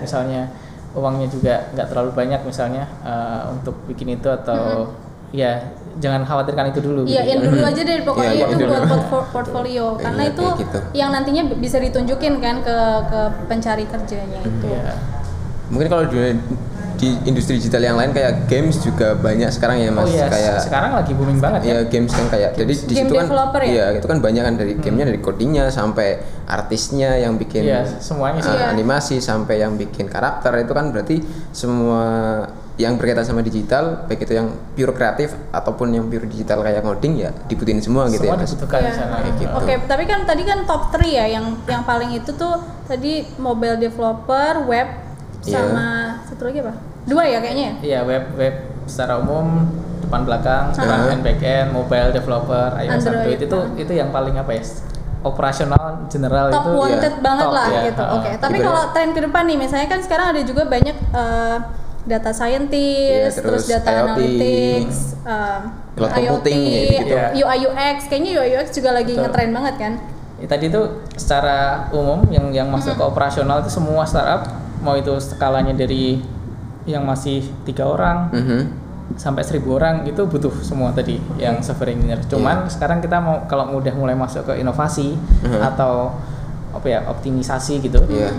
misalnya 0.00 0.48
uangnya 0.90 1.28
juga 1.28 1.70
nggak 1.70 1.86
terlalu 1.86 2.10
banyak 2.12 2.40
misalnya 2.42 2.84
eh, 3.04 3.40
untuk 3.48 3.78
bikin 3.86 4.16
itu 4.16 4.26
atau 4.26 4.90
ya 5.30 5.62
jangan 6.02 6.26
khawatirkan 6.26 6.70
itu 6.70 6.80
dulu. 6.82 7.00
Iya, 7.06 7.22
gitu. 7.22 7.30
yang 7.30 7.40
dulu 7.46 7.58
aja 7.62 7.80
deh 7.84 7.96
pokoknya 8.02 8.32
Iya, 8.32 8.46
itu 8.46 8.54
iya, 8.56 8.66
buat 8.66 8.80
dulu. 8.82 8.90
portfo- 8.90 9.26
portfolio 9.30 9.86
karena 9.94 10.22
Iya, 10.26 10.32
itu 10.34 10.44
gitu. 10.58 10.78
yang 10.90 11.10
nantinya 11.12 11.42
bisa 11.54 11.78
ditunjukin 11.78 12.34
kan 12.40 12.56
ke 12.62 12.76
ke 13.06 13.20
pencari 13.46 13.84
kerjanya 13.86 14.40
itu. 14.42 14.66
Iya. 14.66 14.94
Mungkin 15.70 15.86
kalau 15.86 16.04
di, 16.06 16.18
di 17.00 17.08
industri 17.24 17.56
digital 17.56 17.80
yang 17.80 17.96
lain 17.96 18.12
kayak 18.12 18.44
games 18.44 18.76
juga 18.76 19.16
banyak 19.16 19.48
sekarang 19.48 19.80
ya 19.80 19.88
Oh 19.88 19.98
Mas. 19.98 20.12
iya, 20.12 20.28
kayak 20.28 20.54
sekarang 20.60 20.92
lagi 20.92 21.12
booming 21.16 21.40
banget 21.40 21.60
ya. 21.64 21.72
ya 21.72 21.78
games 21.88 22.12
kan 22.12 22.28
kayak 22.28 22.50
jadi 22.54 22.72
di 22.76 22.92
Game 22.92 23.00
situ 23.00 23.12
kan 23.14 23.24
developer 23.24 23.60
ya? 23.60 23.66
iya 23.66 23.86
itu 23.96 24.04
kan 24.04 24.18
banyak 24.20 24.42
kan 24.42 24.54
dari 24.54 24.72
gamenya 24.76 25.06
dari 25.08 25.18
codingnya 25.18 25.64
sampai 25.66 26.08
artisnya 26.44 27.16
yang 27.16 27.34
bikin 27.34 27.64
Iya, 27.64 27.88
semuanya 27.98 28.38
sih. 28.38 28.48
uh, 28.48 28.54
Iya. 28.54 28.66
animasi 28.70 29.16
sampai 29.18 29.58
yang 29.58 29.74
bikin 29.74 30.06
karakter 30.06 30.52
itu 30.58 30.70
kan 30.70 30.92
berarti 30.92 31.24
semua 31.50 32.04
yang 32.76 32.96
berkaitan 32.96 33.22
sama 33.22 33.40
digital 33.40 34.04
baik 34.04 34.20
itu 34.20 34.32
yang 34.34 34.48
pure 34.70 34.92
kreatif 34.92 35.32
ataupun 35.50 35.92
yang 35.92 36.04
pure 36.06 36.24
digital 36.26 36.60
kayak 36.60 36.80
ngoding 36.80 37.16
ya 37.18 37.32
dibutuhin 37.44 37.76
semua 37.78 38.08
gitu 38.08 38.24
Semua 38.24 38.34
ya 38.34 38.36
Mas. 38.38 38.44
dibutuhkan 38.46 38.80
Iya. 38.82 38.92
sana. 38.94 39.16
Kayak 39.20 39.34
gitu. 39.38 39.52
Oke, 39.54 39.74
tapi 39.86 40.04
kan 40.04 40.20
tadi 40.24 40.42
kan 40.42 40.58
top 40.64 40.82
3 40.90 41.04
ya 41.06 41.24
yang 41.30 41.56
yang 41.64 41.80
paling 41.82 42.12
itu 42.12 42.28
tuh 42.30 42.56
tadi 42.84 43.24
mobile 43.36 43.76
developer, 43.78 44.64
web 44.64 44.88
Iya. 45.40 45.56
sama 45.56 45.86
satu 46.22 46.44
lagi 46.44 46.60
apa? 46.60 46.72
Dua 47.06 47.22
ya 47.24 47.38
kayaknya 47.40 47.64
ya? 47.64 47.74
Iya, 47.80 48.00
web 48.04 48.24
web 48.36 48.54
secara 48.84 49.18
umum 49.18 49.68
depan 50.00 50.26
belakang, 50.26 50.64
Ah. 50.74 50.82
front 50.82 51.06
end, 51.12 51.22
back 51.22 51.40
end, 51.40 51.68
mobile 51.70 52.10
developer, 52.10 52.66
iOS, 52.76 52.90
Android, 53.06 53.16
Android, 53.16 53.40
itu 53.46 53.58
ah. 53.58 53.82
itu 53.86 53.92
yang 53.94 54.10
paling 54.10 54.34
apa 54.36 54.50
ya? 54.52 54.62
Operasional 55.20 56.08
general 56.08 56.48
Top 56.48 56.64
itu 56.64 56.70
wanted 56.74 57.12
iya, 57.12 57.20
banget 57.20 57.44
top, 57.44 57.52
lah 57.54 57.66
iya. 57.68 57.82
gitu. 57.92 58.02
Ah. 58.02 58.16
Oke, 58.16 58.30
tapi 58.40 58.56
Ibarat- 58.56 58.66
kalau 58.66 58.82
tren 58.96 59.08
ke 59.12 59.20
depan 59.20 59.42
nih 59.44 59.56
misalnya 59.60 59.88
kan 59.88 60.00
sekarang 60.00 60.26
ada 60.32 60.42
juga 60.42 60.62
banyak 60.64 60.96
eh, 60.96 61.56
data 62.00 62.30
scientist, 62.32 63.36
Iya, 63.36 63.44
terus, 63.44 63.62
terus 63.62 63.64
data 63.68 63.90
IoT, 63.92 64.00
analytics, 64.00 64.98
um, 65.20 65.60
cloud 65.92 66.10
IoT, 66.10 66.16
computing, 66.16 66.60
kayak 66.64 66.80
gitu-gitu. 66.80 67.14
Iya. 67.14 67.26
UI 67.36 67.58
UX, 67.68 67.96
kayaknya 68.08 68.30
UI 68.40 68.48
UX 68.56 68.66
juga 68.72 68.90
lagi 68.96 69.12
Betul. 69.12 69.22
ngetren 69.28 69.50
banget 69.52 69.74
kan? 69.76 69.92
Ya, 70.40 70.46
tadi 70.48 70.64
itu 70.72 70.82
secara 71.12 71.58
umum 71.92 72.24
yang 72.32 72.48
yang 72.48 72.68
masuk 72.72 72.96
ke 72.96 73.04
operasional 73.04 73.60
itu 73.60 73.68
semua 73.68 74.08
startup 74.08 74.48
mau 74.80 74.96
itu 74.96 75.12
skalanya 75.20 75.76
dari 75.76 76.24
yang 76.90 77.06
masih 77.06 77.46
tiga 77.62 77.86
orang 77.86 78.28
Mhm. 78.30 78.60
sampai 79.10 79.42
seribu 79.42 79.74
orang 79.74 80.06
itu 80.06 80.22
butuh 80.22 80.54
semua 80.62 80.94
tadi 80.94 81.18
yang 81.34 81.58
software 81.58 81.90
engineer. 81.90 82.22
Cuman 82.26 82.70
sekarang 82.70 82.98
kita 82.98 83.18
mau 83.18 83.42
kalau 83.46 83.74
udah 83.74 83.90
mulai 83.94 84.14
masuk 84.14 84.46
ke 84.46 84.58
inovasi 84.58 85.18
Mhm. 85.42 85.58
atau 85.64 86.14
apa 86.70 86.86
ya 86.86 87.02
optimisasi 87.10 87.82
gitu, 87.82 87.98
Iya. 88.06 88.30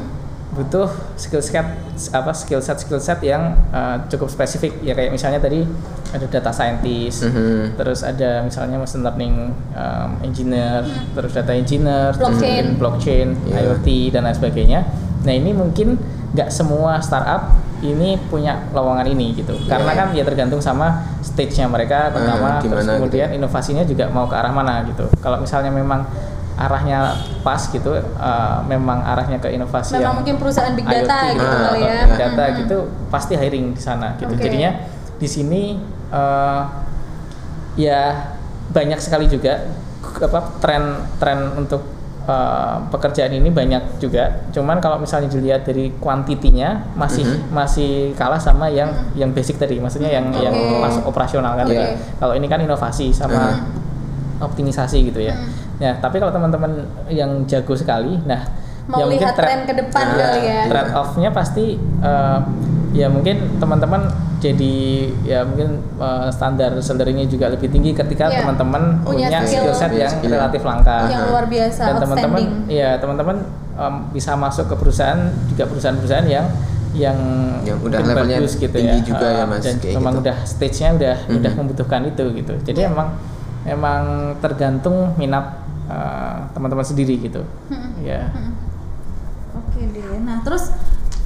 butuh 0.52 0.88
skill 1.16 1.44
set 1.44 1.64
apa 2.12 2.32
skill 2.32 2.60
set 2.60 2.80
skill 2.80 3.00
set 3.00 3.20
yang 3.20 3.56
uh, 3.72 4.00
cukup 4.08 4.28
spesifik 4.28 4.80
ya 4.80 4.92
kayak 4.92 5.12
misalnya 5.12 5.40
tadi 5.40 5.64
ada 6.12 6.28
data 6.28 6.52
scientist, 6.52 7.24
Mhm. 7.24 7.76
terus 7.76 8.04
ada 8.04 8.44
misalnya 8.44 8.76
machine 8.76 9.04
learning 9.04 9.36
um, 9.72 10.10
engineer, 10.24 10.84
terus 11.12 11.32
data 11.32 11.52
engineer, 11.52 12.12
terus 12.12 12.36
Blockchain. 12.36 12.66
blockchain, 12.76 13.28
Iya. 13.48 13.56
IoT 13.64 13.88
dan 14.12 14.24
lain 14.24 14.36
sebagainya. 14.36 14.80
Nah 15.24 15.32
ini 15.32 15.52
mungkin 15.52 15.96
nggak 16.32 16.48
semua 16.48 17.00
startup 17.00 17.60
ini 17.82 18.18
punya 18.30 18.62
lowongan 18.72 19.10
ini 19.10 19.34
gitu, 19.34 19.58
karena 19.66 19.92
Iya. 19.94 20.00
kan 20.00 20.08
ya 20.14 20.24
tergantung 20.24 20.62
sama 20.62 21.02
stage-nya 21.26 21.66
mereka 21.66 22.14
pertama, 22.14 22.62
di 22.62 22.70
terus 22.70 22.86
mana 22.86 22.94
gitu 22.94 22.98
kemudian 23.02 23.30
inovasinya 23.34 23.84
juga 23.86 24.06
mau 24.14 24.30
ke 24.30 24.36
arah 24.38 24.54
mana 24.54 24.86
gitu. 24.86 25.10
Kalau 25.18 25.42
misalnya 25.42 25.74
memang 25.74 26.06
arahnya 26.62 27.18
pas 27.42 27.58
gitu 27.74 27.90
uh, 27.98 28.62
memang 28.70 29.02
arahnya 29.02 29.42
ke 29.42 29.50
inovasi 29.50 29.98
Memang 29.98 30.04
yang 30.06 30.16
mungkin 30.22 30.36
perusahaan 30.38 30.74
big 30.78 30.86
data 30.86 31.34
IoT, 31.34 31.34
gitu 31.34 31.46
Ah, 31.50 31.62
kali 31.74 31.82
ya. 31.82 32.00
big 32.06 32.20
data 32.22 32.44
Mm-mm. 32.46 32.60
gitu 32.62 32.78
pasti 33.10 33.34
hiring 33.34 33.66
di 33.74 33.82
sana 33.82 34.14
gitu 34.22 34.30
Oke. 34.30 34.46
jadinya 34.46 34.72
di 35.18 35.26
sini 35.26 35.62
uh, 36.14 36.62
ya 37.74 38.30
banyak 38.70 39.00
sekali 39.02 39.26
juga 39.26 39.74
apa 40.22 40.40
tren 40.62 41.02
tren 41.18 41.40
untuk 41.58 41.82
uh, 42.24 42.78
pekerjaan 42.88 43.32
ini 43.32 43.50
banyak 43.50 43.98
juga 43.98 44.46
cuman 44.50 44.78
kalau 44.78 44.98
misalnya 44.98 45.28
dilihat 45.28 45.64
dari 45.64 45.94
kuantitinya 45.96 46.94
masih 46.94 47.24
Mhm. 47.24 47.50
masih 47.50 47.92
kalah 48.14 48.38
sama 48.38 48.68
yang 48.68 48.90
yang 49.14 49.30
basic 49.30 49.56
tadi 49.56 49.78
maksudnya 49.78 50.10
yang 50.10 50.30
yang 50.34 50.54
Oke. 50.54 50.82
masuk 50.82 51.04
operasional 51.06 51.54
kan 51.56 51.66
tadi. 51.66 51.98
kalau 52.18 52.34
ini 52.34 52.46
kan 52.46 52.60
inovasi 52.60 53.10
sama 53.10 53.62
optimisasi 54.40 55.08
gitu 55.08 55.22
ya 55.22 55.34
Mhm. 55.34 55.50
ya 55.78 55.92
tapi 55.98 56.18
kalau 56.18 56.30
teman-teman 56.30 56.82
yang 57.08 57.46
jago 57.46 57.74
sekali 57.74 58.18
nah 58.24 58.42
Mau 58.82 58.98
ya 58.98 59.06
lihat 59.08 59.38
tren 59.38 59.62
ke 59.64 59.74
depan 59.78 60.04
Nah, 60.04 60.18
kali 60.18 60.42
ya. 60.42 60.62
trade 60.68 60.92
off-nya 60.92 61.30
pasti 61.30 61.78
eh, 61.78 62.40
ya 62.92 63.08
mungkin 63.08 63.56
teman-teman 63.56 64.02
jadi 64.38 64.74
ya 65.22 65.40
mungkin 65.42 65.80
eh, 65.96 66.28
standar 66.30 66.76
salary-nya 66.78 67.24
juga 67.26 67.48
lebih 67.48 67.70
tinggi 67.70 67.92
ketika 67.92 68.28
Iya. 68.28 68.42
teman-teman 68.42 69.00
Punya 69.02 69.30
punya 69.30 69.40
skill. 69.42 69.64
skill 69.64 69.76
set 69.78 69.92
yang 69.94 70.12
skill. 70.12 70.32
relatif 70.32 70.62
langka 70.62 71.08
Yang 71.08 71.24
luar 71.30 71.46
biasa, 71.48 71.82
dan 71.82 71.96
teman-teman 71.98 72.42
ya 72.68 72.90
teman-teman 72.98 73.38
em, 73.74 73.96
bisa 74.12 74.32
masuk 74.36 74.66
ke 74.66 74.76
perusahaan 74.76 75.20
juga 75.48 75.64
perusahaan-perusahaan 75.66 76.28
yang 76.28 76.46
yang 76.92 77.16
Yang 77.64 77.78
udah 77.88 78.00
levelnya 78.04 78.38
bagus 78.38 78.54
gitu 78.58 78.76
tinggi 78.76 79.00
ya 79.00 79.06
juga 79.06 79.24
ya, 79.26 79.42
Eh, 79.42 79.48
Mas, 79.48 79.62
dan 79.62 79.76
kayak 79.80 79.96
memang 79.96 80.14
gitu. 80.14 80.22
udah 80.22 80.38
stage-nya 80.44 80.90
udah 80.92 81.16
udah 81.32 81.52
Mhm. 81.52 81.58
membutuhkan 81.58 82.02
itu 82.04 82.24
gitu 82.36 82.54
jadi 82.68 82.80
emang 82.88 83.08
emang 83.64 84.04
tergantung 84.38 85.16
minat 85.16 85.64
eh, 85.88 86.38
teman-teman 86.52 86.84
sendiri 86.84 87.16
gitu 87.20 87.44
Mm-mm. 87.68 88.02
ya 88.02 88.28
Mm-mm. 88.28 88.54
Oke 89.54 89.82
deh. 89.88 90.20
Nah 90.22 90.40
terus 90.42 90.72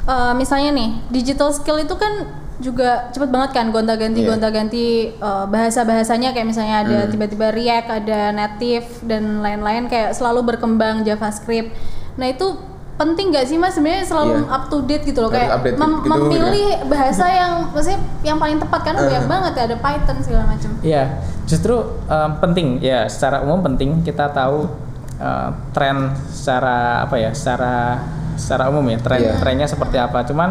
eh, 0.05 0.33
misalnya 0.33 0.71
nih 0.71 0.89
digital 1.09 1.49
skill 1.49 1.77
itu 1.77 1.93
kan 1.93 2.25
juga 2.55 3.11
cepet 3.11 3.27
banget 3.27 3.51
kan 3.51 3.67
gonta-ganti 3.67 4.21
Iya. 4.21 4.29
gonta-ganti 4.31 4.85
eh, 5.11 5.45
bahasa-bahasanya 5.45 6.31
kayak 6.31 6.47
misalnya 6.47 6.75
ada 6.79 6.97
Hmm. 7.01 7.11
tiba-tiba 7.11 7.51
React, 7.51 7.87
ada 7.93 8.19
native 8.31 8.87
dan 9.03 9.39
lain-lain 9.39 9.85
kayak 9.85 10.11
selalu 10.11 10.45
berkembang 10.47 11.03
JavaScript. 11.03 11.75
Nah 12.15 12.27
itu 12.27 12.55
penting 12.95 13.27
gak 13.27 13.43
sih 13.43 13.59
mas 13.59 13.75
sebenarnya 13.75 14.07
selalu 14.07 14.39
Iya. 14.39 14.55
up 14.55 14.63
to 14.65 14.79
date 14.81 15.03
gitu 15.03 15.19
loh 15.19 15.27
kayak 15.27 15.51
update 15.51 15.75
mem- 15.75 15.99
gitu, 15.99 16.15
memilih 16.15 16.69
bahasa 16.87 17.27
yang 17.27 17.51
maksudnya 17.69 17.99
yang 18.23 18.39
paling 18.39 18.55
tepat 18.55 18.79
karena 18.81 18.99
Uh-huh. 18.99 19.09
banyak 19.11 19.25
banget 19.27 19.51
ya 19.51 19.63
ada 19.65 19.77
Python 19.77 20.17
segala 20.23 20.43
macam. 20.47 20.69
Iya, 20.79 21.03
justru 21.43 21.75
em, 22.05 22.31
penting 22.39 22.67
ya 22.79 23.03
secara 23.05 23.43
umum 23.43 23.59
penting 23.61 23.99
kita 23.99 24.31
tahu 24.31 24.71
eh, 25.15 25.49
tren 25.71 26.11
secara 26.29 27.03
apa 27.03 27.15
ya, 27.15 27.31
secara 27.31 27.99
secara 28.35 28.69
umum 28.69 28.85
ya 28.85 28.99
tren 28.99 29.19
Iya. 29.19 29.39
trennya 29.39 29.67
seperti 29.67 29.97
apa. 29.97 30.23
Cuman 30.23 30.49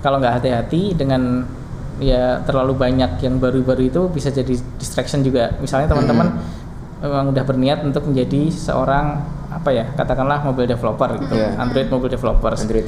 kalau 0.00 0.18
nggak 0.18 0.40
hati-hati 0.40 0.94
dengan 0.94 1.44
ya 2.00 2.42
terlalu 2.42 2.74
banyak 2.74 3.20
yang 3.20 3.38
baru-baru 3.38 3.82
itu 3.86 4.00
bisa 4.08 4.28
jadi 4.28 4.50
distraction 4.76 5.22
juga. 5.22 5.54
Misalnya 5.58 5.86
teman-teman 5.86 6.38
memang 7.02 7.34
udah 7.34 7.44
berniat 7.44 7.82
untuk 7.82 8.06
menjadi 8.06 8.50
seorang 8.50 9.22
apa 9.52 9.68
ya 9.68 9.84
katakanlah 9.92 10.40
mobile 10.42 10.64
developer 10.66 11.12
gitu, 11.18 11.34
Iya. 11.36 11.60
Android 11.60 11.88
mobile 11.92 12.08
developers. 12.08 12.64
Android. 12.64 12.86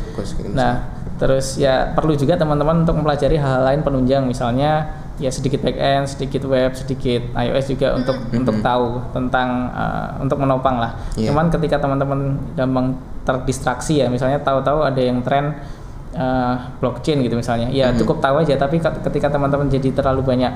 Nah, 0.54 0.88
terus 1.20 1.60
ya 1.60 1.92
perlu 1.92 2.16
juga 2.16 2.34
teman-teman 2.34 2.82
untuk 2.82 2.96
mempelajari 2.96 3.36
hal 3.36 3.62
lain 3.62 3.80
penunjang, 3.84 4.24
misalnya 4.24 5.03
ya 5.14 5.30
sedikit 5.30 5.62
back 5.62 5.78
end, 5.78 6.10
sedikit 6.10 6.42
web, 6.44 6.74
sedikit 6.74 7.22
iOS 7.32 7.70
juga 7.70 7.94
untuk 7.94 8.16
untuk 8.30 8.56
tahu 8.60 8.98
tentang 9.14 9.70
uh, 9.70 10.08
untuk 10.18 10.42
menopang 10.42 10.76
lah. 10.76 10.98
Iya. 11.14 11.30
Cuman 11.30 11.48
ketika 11.48 11.78
teman-teman 11.78 12.34
gampang 12.52 12.98
terdistraksi 13.22 14.02
ya, 14.02 14.10
misalnya 14.10 14.42
tahu-tahu 14.42 14.82
ada 14.82 14.98
yang 14.98 15.22
tren 15.22 15.54
uh, 16.12 16.54
blockchain 16.78 17.22
gitu 17.22 17.34
misalnya, 17.34 17.70
ya 17.70 17.94
Mhm. 17.94 18.02
cukup 18.02 18.18
tahu 18.18 18.42
aja. 18.42 18.54
Tapi 18.54 18.82
ke- 18.82 19.00
ketika 19.06 19.30
teman-teman 19.30 19.70
jadi 19.70 19.94
terlalu 19.94 20.26
banyak 20.26 20.52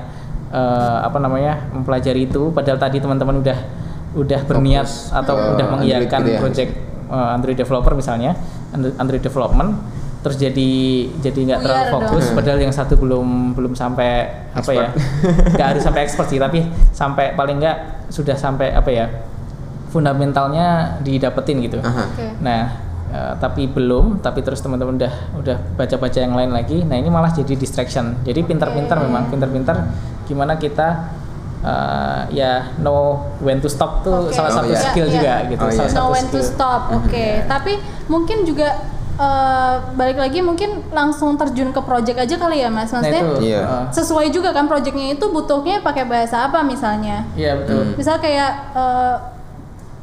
uh, 0.51 0.99
apa 1.01 1.17
namanya 1.17 1.71
mempelajari 1.71 2.27
itu, 2.27 2.51
padahal 2.51 2.75
tadi 2.77 2.99
teman-teman 2.99 3.39
udah 3.39 3.57
udah 4.09 4.41
berniat 4.43 4.89
Fokus 4.89 5.13
atau 5.13 5.35
ke 5.37 5.45
udah 5.55 5.67
mengiyakan 5.69 6.19
gitu 6.19 6.31
ya. 6.33 6.39
project 6.41 6.71
uh, 7.07 7.37
Android 7.37 7.53
developer 7.53 7.93
misalnya 7.93 8.33
Android 8.73 9.21
development 9.21 9.77
terus 10.19 10.35
jadi 10.35 10.71
jadi 11.23 11.39
nggak 11.47 11.59
terlalu 11.63 11.85
fokus 11.89 12.25
dong. 12.27 12.35
padahal 12.35 12.59
yang 12.59 12.75
satu 12.75 12.99
belum 12.99 13.55
belum 13.55 13.71
sampai 13.71 14.27
apa 14.51 14.71
ya 14.71 14.87
nggak 15.55 15.67
harus 15.71 15.83
sampai 15.83 16.01
expert 16.03 16.27
sih 16.27 16.35
tapi 16.35 16.59
sampai 16.91 17.31
paling 17.33 17.57
nggak 17.57 17.77
sudah 18.11 18.35
sampai 18.35 18.75
apa 18.75 18.89
ya 18.89 19.05
fundamentalnya 19.89 20.99
didapetin 21.01 21.63
gitu 21.63 21.79
Aha. 21.79 22.03
Oke. 22.05 22.25
nah 22.43 22.61
eh, 23.09 23.33
tapi 23.39 23.65
belum 23.65 24.19
tapi 24.19 24.43
terus 24.43 24.59
teman-teman 24.59 24.99
udah 24.99 25.13
udah 25.39 25.57
baca-baca 25.75 26.19
yang 26.19 26.35
lain 26.35 26.51
lagi 26.51 26.83
nah 26.83 26.93
ini 26.93 27.07
malah 27.07 27.31
jadi 27.31 27.55
distraction 27.55 28.19
jadi 28.21 28.43
pintar-pintar 28.43 28.99
Oke. 28.99 29.05
memang 29.07 29.23
pintar-pintar 29.31 29.87
gimana 30.27 30.59
kita 30.59 31.09
eh, 31.59 32.21
ya 32.35 32.75
know 32.77 33.23
when 33.39 33.57
to 33.57 33.67
stop 33.67 34.03
tuh 34.03 34.27
Oke. 34.27 34.35
salah 34.35 34.51
Oh, 34.51 34.57
satu 34.61 34.69
iya. 34.69 34.81
skill 34.83 35.07
Iya, 35.07 35.15
juga 35.15 35.33
iya. 35.33 35.49
gitu 35.49 35.63
Oh, 35.63 35.69
iya. 35.69 35.77
salah 35.79 35.89
know 35.89 36.05
satu 36.05 36.13
when 36.13 36.25
to 36.27 36.39
stop. 36.43 36.81
Oke, 36.93 37.25
tapi 37.47 37.73
mungkin 38.05 38.43
juga 38.43 38.98
eh, 39.19 39.75
balik 39.93 40.17
lagi 40.17 40.39
mungkin 40.39 40.69
langsung 40.89 41.35
terjun 41.35 41.69
ke 41.69 41.81
project 41.81 42.17
aja 42.17 42.35
kali 42.35 42.57
ya 42.57 42.69
mas. 42.69 42.87
nah 42.87 42.99
Maksudnya 42.99 43.21
itu 43.21 43.35
Iya. 43.45 43.61
eh, 43.61 43.83
sesuai 43.91 44.27
juga 44.29 44.49
kan 44.49 44.65
projectnya 44.65 45.11
itu 45.11 45.25
butuhnya 45.27 45.79
pakai 45.79 46.03
bahasa 46.03 46.45
apa 46.45 46.63
misalnya? 46.63 47.27
iya 47.35 47.53
betul 47.53 47.83
Hmm. 47.83 47.95
Misal 47.95 48.15
kayak 48.17 48.51
eh 48.73 49.15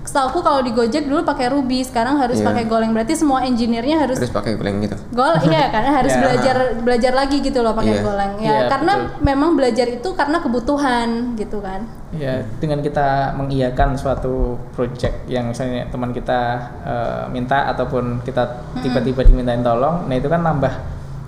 setahu 0.07 0.39
kalau 0.39 0.63
di 0.63 0.71
Gojek 0.71 1.05
dulu 1.05 1.21
pakai 1.21 1.51
Ruby, 1.51 1.83
sekarang 1.83 2.17
harus 2.17 2.39
Iya. 2.39 2.47
pakai 2.47 2.65
Golang. 2.65 2.95
Berarti 2.95 3.13
semua 3.13 3.43
engineer-nya 3.43 3.99
harus 3.99 4.17
Terus 4.17 4.31
pakai 4.31 4.55
Golang 4.55 4.79
gitu. 4.81 4.95
Gol, 5.11 5.35
iya 5.45 5.67
karena 5.69 5.91
harus 5.99 6.15
Iya. 6.15 6.23
belajar 6.23 6.57
belajar 6.79 7.13
lagi 7.13 7.43
gitu 7.43 7.59
loh 7.61 7.75
pakai 7.75 7.93
Iya. 7.93 8.03
Golang. 8.03 8.33
Ya 8.39 8.47
Iya, 8.47 8.61
karena 8.71 8.93
betul. 8.97 9.21
memang 9.21 9.51
belajar 9.53 9.87
itu 9.91 10.09
karena 10.15 10.39
kebutuhan 10.39 11.09
gitu 11.35 11.59
kan. 11.59 11.83
Ya, 12.15 12.41
dengan 12.57 12.81
kita 12.81 13.35
mengiyakan 13.35 13.99
suatu 13.99 14.55
project 14.73 15.27
yang 15.27 15.51
misalnya 15.51 15.91
teman 15.91 16.11
kita 16.11 16.41
eh, 16.87 17.25
minta 17.29 17.67
ataupun 17.69 18.23
kita 18.23 18.47
tiba-tiba 18.79 19.21
dimintain 19.21 19.61
tolong, 19.61 20.07
nah 20.07 20.15
itu 20.15 20.31
kan 20.31 20.41
nambah 20.41 20.71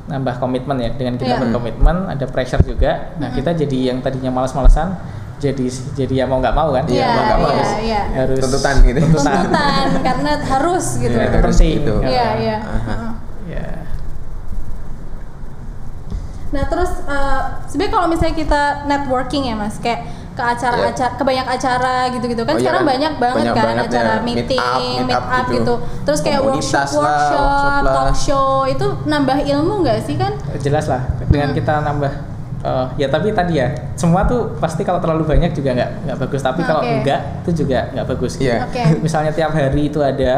nambah 0.08 0.38
komitmen 0.38 0.78
ya. 0.78 0.88
Dengan 0.90 1.18
kita 1.18 1.35
Iya. 1.35 1.42
berkomitmen, 1.44 2.08
ada 2.08 2.25
pressure 2.25 2.64
juga. 2.64 3.12
Nah, 3.18 3.28
kita 3.28 3.52
jadi 3.52 3.92
yang 3.92 4.00
tadinya 4.00 4.32
malas-malesan 4.32 5.18
jadi 5.38 5.64
jadi 5.95 6.14
ya 6.21 6.25
mau 6.26 6.42
nggak 6.42 6.54
mau 6.54 6.75
kan? 6.75 6.85
Iya, 6.90 7.07
mau 7.14 7.23
nggak 7.23 7.38
mau 7.38 7.49
iya, 7.49 7.54
harus, 7.54 7.73
iya. 7.87 8.02
harus 8.11 8.38
Tuntutan 8.42 8.75
gitu. 8.83 8.99
Tuntutan. 9.07 9.35
Tuntutan 9.38 9.88
karena 10.02 10.30
harus 10.42 10.87
gitu. 10.99 11.14
Iya, 11.14 11.23
Iya, 11.23 11.30
itu 11.30 11.38
penting. 11.47 11.75
Gitu. 11.78 11.95
Ya. 12.02 12.28
iya. 12.38 12.57
Aha. 12.59 12.78
Heeh. 12.90 13.12
Ya. 13.49 13.68
Nah 16.49 16.64
terus 16.66 16.90
eh, 17.07 17.40
sebenarnya 17.71 17.92
kalau 17.95 18.07
misalnya 18.11 18.37
kita 18.37 18.62
networking 18.90 19.42
ya 19.47 19.54
mas, 19.54 19.76
kayak 19.78 20.00
ke 20.38 20.42
acara-acara, 20.47 21.18
ke 21.18 21.23
banyak 21.26 21.47
acara 21.50 21.95
gitu-gitu 22.14 22.47
kan 22.47 22.54
Oh 22.54 22.59
iya 22.59 22.62
sekarang 22.62 22.83
kan? 22.87 22.92
banyak 22.95 23.14
banget 23.18 23.42
Banyak 23.42 23.54
kan 23.59 23.66
banget 23.66 23.87
acara 23.90 24.14
ya, 24.14 24.23
meeting, 24.23 24.47
meet 24.54 24.62
up, 24.62 24.78
meet 24.78 25.02
meet 25.02 25.18
up 25.18 25.26
up 25.26 25.47
gitu. 25.50 25.54
gitu. 25.59 25.75
Terus 26.07 26.21
kayak 26.23 26.40
workshop, 26.47 26.78
lah, 26.78 26.87
workshop, 26.95 27.42
workshop 27.42 27.75
lah. 27.83 27.95
talk 27.99 28.14
show 28.14 28.47
itu 28.71 28.87
nambah 29.02 29.38
ilmu 29.42 29.75
nggak 29.83 29.99
sih 30.07 30.14
kan? 30.14 30.33
jelas 30.62 30.87
lah 30.87 31.02
dengan 31.26 31.50
kita 31.59 31.83
nambah 31.83 32.27
eh, 32.61 32.87
ya 32.97 33.07
tapi 33.07 33.31
tadi 33.31 33.57
ya 33.57 33.69
semua 33.95 34.23
tuh 34.23 34.57
pasti 34.57 34.83
kalau 34.83 34.99
terlalu 34.99 35.25
banyak 35.25 35.50
juga 35.53 35.73
nggak 35.73 35.91
nggak 36.05 36.19
bagus 36.19 36.41
tapi 36.41 36.61
kalau 36.62 36.81
Oke. 36.81 36.93
enggak 36.97 37.21
itu 37.43 37.65
juga 37.65 37.79
nggak 37.91 38.07
bagus 38.09 38.33
gitu. 38.35 38.47
Iya. 38.47 38.67
Oke. 38.67 38.83
misalnya 39.05 39.31
tiap 39.31 39.50
hari 39.50 39.87
itu 39.87 39.99
ada 39.99 40.33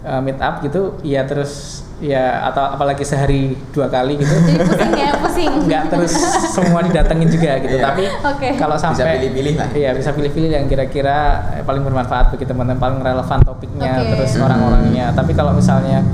eh, 0.00 0.20
meet 0.20 0.38
up 0.38 0.60
gitu 0.60 0.98
ya 1.02 1.22
terus 1.22 1.82
ya 1.96 2.44
atau 2.44 2.76
apalagi 2.76 3.00
sehari 3.02 3.56
dua 3.72 3.88
kali 3.88 4.20
gitu 4.20 4.28
Jadi 4.28 4.60
pusing 4.60 4.92
ya, 4.94 5.10
pusing. 5.24 5.52
nggak 5.64 5.82
terus 5.88 6.12
semua 6.46 6.84
didatengin 6.84 7.24
juga 7.26 7.56
gitu 7.56 7.72
Iya. 7.72 7.88
tapi 7.88 8.04
Oke. 8.22 8.48
kalau 8.54 8.76
Bisa 8.76 8.92
sampai 8.92 9.16
pilih-pilih 9.16 9.54
lah. 9.56 9.68
iya 9.72 9.90
bisa 9.90 10.12
pilih-pilih 10.12 10.50
yang 10.52 10.68
kira-kira 10.68 11.16
eh, 11.52 11.64
paling 11.64 11.80
bermanfaat 11.80 12.30
bagi 12.30 12.44
teman-teman 12.44 12.76
paling 12.76 13.00
relevan 13.00 13.40
topiknya 13.40 13.96
Oke. 13.96 14.12
terus 14.12 14.36
Hmm. 14.36 14.44
orang-orangnya 14.44 15.16
tapi 15.16 15.32
kalau 15.32 15.56
misalnya 15.56 16.04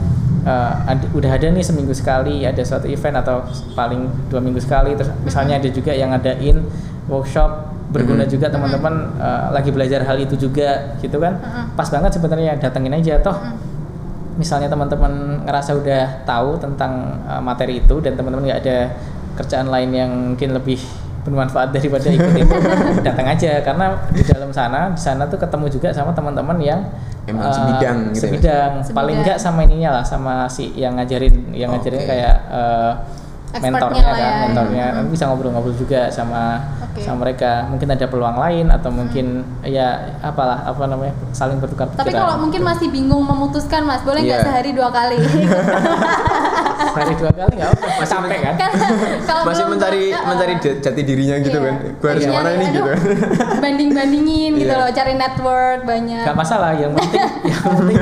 eh, 0.43 0.73
ad- 0.87 1.11
udah 1.13 1.31
ada 1.31 1.47
nih 1.49 1.61
seminggu 1.61 1.91
sekali 1.91 2.43
ada 2.43 2.61
suatu 2.61 2.87
event 2.87 3.17
atau 3.17 3.43
paling 3.73 4.03
dua 4.27 4.39
minggu 4.39 4.59
sekali 4.59 4.93
terus 4.93 5.11
misalnya 5.23 5.57
ada 5.57 5.69
juga 5.69 5.91
yang 5.91 6.11
ngadain 6.11 6.63
workshop 7.07 7.51
berguna 7.89 8.25
Hmm. 8.25 8.31
juga 8.31 8.47
teman-teman 8.49 8.95
eh, 9.15 9.45
lagi 9.51 9.69
belajar 9.69 10.01
hal 10.03 10.17
itu 10.17 10.35
juga 10.39 10.97
gitu 10.99 11.17
kan 11.17 11.37
Mm-mm. 11.37 11.65
pas 11.73 11.87
banget 11.87 12.11
sebenarnya 12.13 12.57
datengin 12.57 12.93
aja 12.93 13.21
toh 13.21 13.37
Mm. 13.37 13.57
misalnya 14.33 14.67
teman-teman 14.67 15.13
ngerasa 15.45 15.77
udah 15.77 16.25
tahu 16.25 16.57
tentang 16.57 17.21
uh, 17.23 17.37
materi 17.37 17.79
itu 17.79 18.01
dan 18.01 18.17
teman-teman 18.17 18.49
nggak 18.49 18.61
ada 18.65 18.79
kerjaan 19.37 19.69
lain 19.69 19.91
yang 19.93 20.09
mungkin 20.33 20.57
lebih 20.57 20.81
bermanfaat 21.23 21.71
daripada 21.71 22.07
ikut 22.07 22.35
itu 22.35 22.57
datang 23.07 23.27
aja 23.27 23.63
karena 23.63 23.95
di 24.11 24.23
dalam 24.23 24.51
sana 24.51 24.91
di 24.91 24.99
sana 24.99 25.23
tuh 25.25 25.39
ketemu 25.39 25.67
juga 25.71 25.89
sama 25.91 26.11
teman-teman 26.11 26.59
yang 26.59 26.83
Emang 27.23 27.47
uh, 27.47 27.55
sebidang 27.55 27.97
gitu 28.11 28.15
ya? 28.15 28.21
sebidang 28.21 28.71
Sebidang. 28.83 28.97
paling 28.99 29.17
nggak 29.23 29.39
sama 29.39 29.61
ininya 29.63 29.91
lah 29.99 30.05
sama 30.05 30.35
si 30.47 30.75
yang 30.75 30.99
ngajarin 30.99 31.55
yang 31.55 31.71
Oh, 31.71 31.79
ngajarin 31.79 32.03
oke. 32.03 32.09
kayak 32.11 32.35
uh, 32.51 32.93
mentornya 33.55 34.01
lah 34.03 34.15
kan, 34.15 34.23
ya. 34.23 34.35
mentornya 34.47 34.85
nanti 34.93 35.09
bisa 35.11 35.25
ngobrol-ngobrol 35.27 35.75
juga 35.75 36.09
sama 36.09 36.57
Oke. 36.83 37.01
sama 37.01 37.17
mereka. 37.23 37.67
Mungkin 37.67 37.89
ada 37.91 38.07
peluang 38.07 38.37
lain 38.39 38.67
atau 38.69 38.89
mungkin 38.89 39.27
ya 39.63 39.89
apalah 40.19 40.65
apa 40.65 40.85
namanya 40.87 41.13
saling 41.31 41.59
bertukar 41.59 41.89
pikiran. 41.89 42.01
Tapi 42.01 42.13
kalau 42.15 42.37
mungkin 42.39 42.63
masih 42.63 42.89
bingung 42.89 43.21
memutuskan 43.21 43.83
mas, 43.83 44.01
boleh 44.01 44.23
nggak 44.23 44.41
Iya. 44.41 44.47
sehari 44.47 44.71
dua 44.73 44.89
kali? 44.89 45.19
hari 46.93 47.15
dua 47.15 47.33
kali 47.33 47.53
nggak 47.57 47.71
apa 47.73 47.87
Masih 47.99 48.15
capek 48.15 48.41
kan? 48.43 48.55
kan 48.59 48.71
kalau 49.29 49.43
masih 49.43 49.65
belum- 49.65 49.73
mencari 49.73 50.03
Heeh. 50.13 50.25
mencari 50.25 50.53
ja- 50.59 50.79
jati 50.83 51.03
dirinya 51.03 51.37
gitu 51.41 51.57
Iya. 51.57 51.65
kan 51.65 51.75
gue 51.95 52.09
harus 52.11 52.23
Iya, 52.23 52.29
ke 52.29 52.35
mana 52.35 52.49
nih 52.51 52.57
aduh, 52.59 52.69
gitu 52.69 52.81
kan 52.85 52.99
banding-bandingin 53.65 54.51
gitu 54.57 54.69
Iya. 54.69 54.81
loh, 54.83 54.91
cari 54.93 55.13
network 55.15 55.81
banyak. 55.83 56.23
Gak 56.23 56.37
masalah, 56.37 56.71
yang 56.75 56.93
penting 56.93 57.23
yang 57.47 57.63
penting 57.75 57.99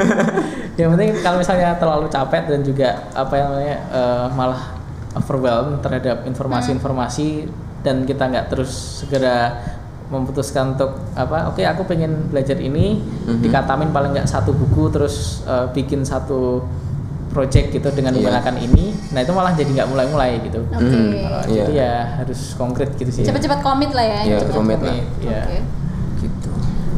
yang 0.76 0.88
penting 0.90 1.08
kalau 1.20 1.36
misalnya 1.38 1.76
terlalu 1.76 2.06
capek 2.08 2.42
dan 2.46 2.60
juga 2.60 2.88
apa 3.12 3.32
yang 3.32 3.46
namanya 3.48 3.76
eh, 3.90 4.26
malah 4.32 4.60
overwhelmed 5.12 5.80
terhadap 5.80 6.22
informasi-informasi 6.24 7.50
dan 7.80 8.04
kita 8.04 8.26
nggak 8.26 8.46
terus 8.48 8.70
segera 9.00 9.58
memutuskan 10.06 10.74
untuk 10.74 10.98
apa 11.12 11.46
oke 11.46 11.62
aku 11.62 11.82
pengen 11.84 12.28
belajar 12.28 12.58
ini 12.58 12.98
Mhm. 13.24 13.40
dikatamin 13.40 13.88
paling 13.88 14.10
nggak 14.12 14.26
satu 14.26 14.50
buku 14.50 14.90
terus 14.90 15.40
eh, 15.44 15.70
bikin 15.70 16.02
satu 16.02 16.66
project 17.30 17.70
gitu 17.70 17.88
dengan 17.90 18.10
Iya. 18.10 18.18
menggunakan 18.20 18.54
ini 18.60 18.84
nah 19.10 19.20
itu 19.20 19.30
malah 19.30 19.52
jadi 19.52 19.70
nggak 19.72 19.88
mulai-mulai 19.88 20.42
gitu 20.42 20.66
Oke. 20.68 20.82
Mhm. 20.82 21.10
Eh, 21.10 21.14
Iya. 21.14 21.40
jadi 21.62 21.72
ya 21.72 21.92
harus 22.18 22.40
konkret 22.54 22.90
gitu 22.94 23.10
sih 23.12 23.22
Cepet-cepet 23.22 23.60
komit 23.60 23.90
lah 23.90 24.02
ya. 24.04 24.20
Iya, 24.24 24.38
cepet 24.40 24.50
komit 24.52 24.78
lah. 24.80 24.94
Iya. 25.20 25.40
Oke. 25.40 25.58
gitu 26.20 26.48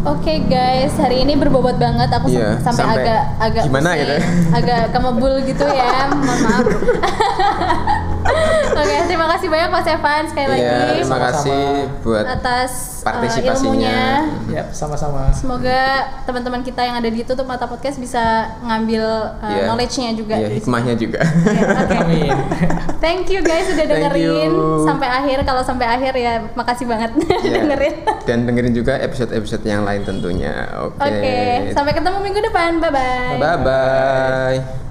Oke 0.02 0.34
guys, 0.48 0.98
hari 0.98 1.22
ini 1.22 1.38
berbobot 1.38 1.78
banget. 1.78 2.10
Aku 2.10 2.26
Iya, 2.26 2.58
sampai, 2.58 2.74
sampai 2.74 3.02
agak 3.06 3.22
agak 3.38 3.62
gimana 3.62 3.86
pusing, 3.86 4.00
gitu 4.00 4.12
ya? 4.12 4.20
agak 4.50 4.82
kemebul 4.90 5.34
gitu 5.46 5.62
ya. 5.64 5.94
Mohon 6.10 6.38
maaf. 6.42 6.64
Kasih 9.42 9.50
banyak 9.50 9.70
Mas 9.70 9.88
Evan 9.88 10.22
sekali 10.24 10.46
Iya, 10.46 10.54
lagi 10.54 10.70
terima 10.94 11.18
kasih 11.20 11.66
buat 12.00 12.22
atas 12.24 12.70
uh, 13.02 13.10
partisipasinya. 13.10 13.58
ilmunya. 13.58 14.02
ya 14.46 14.62
sama-sama 14.70 15.34
Semoga 15.34 15.82
teman-teman 16.22 16.62
kita 16.62 16.78
yang 16.78 16.94
ada 16.94 17.10
di 17.10 17.20
tutup 17.20 17.42
mata 17.42 17.66
podcast 17.66 17.98
bisa 17.98 18.22
ngambil 18.62 19.02
uh, 19.36 19.50
Iya. 19.50 19.66
knowledge-nya 19.66 20.14
juga. 20.14 20.34
Iya, 20.36 20.46
dari 20.46 20.54
hikmahnya 20.56 20.94
juga 20.94 21.20
Iya, 21.26 21.64
Oke. 21.74 21.96
Amin. 22.06 22.30
Thank 22.98 23.28
you 23.28 23.42
guys 23.42 23.66
sudah 23.66 23.82
Thank 23.82 24.14
dengerin 24.14 24.52
you. 24.54 24.86
sampai 24.86 25.08
akhir. 25.10 25.38
Kalau 25.42 25.62
sampai 25.66 25.86
akhir 25.90 26.12
ya 26.14 26.32
makasih 26.54 26.86
banget 26.86 27.10
Iya. 27.42 27.50
dengerin. 27.58 27.94
dan 28.22 28.46
dengerin 28.46 28.70
juga 28.72 28.94
episode-episode 28.96 29.66
yang 29.66 29.82
lain 29.82 30.06
tentunya 30.06 30.70
oke 30.78 31.02
Oke, 31.02 31.74
sampai 31.74 31.92
ketemu 31.92 32.18
minggu 32.22 32.38
depan. 32.40 32.78
Bye 32.78 32.94
bye. 32.94 33.36
bye 33.36 33.58
bye 33.58 34.81